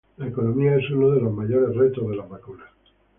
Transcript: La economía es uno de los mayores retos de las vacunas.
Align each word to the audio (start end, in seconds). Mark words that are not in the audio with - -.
La 0.17 0.25
economía 0.29 0.77
es 0.77 0.89
uno 0.89 1.11
de 1.11 1.21
los 1.21 1.31
mayores 1.31 1.75
retos 1.77 2.09
de 2.09 2.15
las 2.15 2.27
vacunas. 2.27 2.67